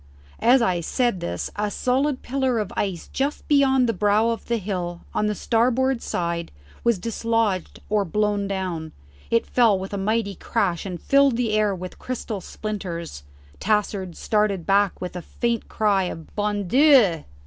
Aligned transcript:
As 0.39 0.63
I 0.63 0.81
said 0.81 1.19
this 1.19 1.51
a 1.55 1.69
solid 1.69 2.23
pillar 2.23 2.57
of 2.57 2.73
ice 2.75 3.07
just 3.13 3.47
beyond 3.47 3.87
the 3.87 3.93
brow 3.93 4.29
of 4.29 4.47
the 4.47 4.57
hill 4.57 5.01
on 5.13 5.27
the 5.27 5.35
starboard 5.35 6.01
side 6.01 6.51
was 6.83 6.97
dislodged 6.97 7.79
or 7.87 8.03
blown 8.03 8.47
down; 8.47 8.93
it 9.29 9.45
fell 9.45 9.77
with 9.77 9.93
a 9.93 9.99
mighty 9.99 10.33
crash, 10.33 10.87
and 10.87 10.99
filled 10.99 11.37
the 11.37 11.51
air 11.53 11.75
with 11.75 11.99
crystal 11.99 12.41
splinters. 12.41 13.21
Tassard 13.59 14.17
started 14.17 14.65
back 14.65 14.99
with 14.99 15.15
a 15.15 15.21
faint 15.21 15.67
cry 15.69 16.05
of 16.05 16.35
"Bon 16.35 16.67
Dieu!" 16.67 17.23